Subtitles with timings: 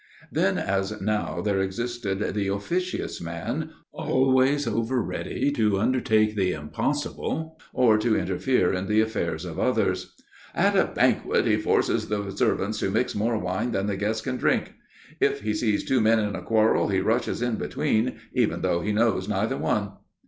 [0.31, 7.59] Then as now there existed the officious man, always over ready to undertake the impossible
[7.71, 10.15] or to interfere in the affairs of others.
[10.55, 14.37] "At a banquet, he forces the servants to mix more wine than the guests can
[14.37, 14.73] drink.
[15.19, 18.91] If he sees two men in a quarrel, he rushes in between, even though he
[18.91, 19.91] knows neither one."